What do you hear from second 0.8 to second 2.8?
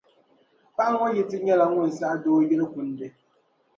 ŋɔ yi ti nyɛla ŋun saɣi dooyili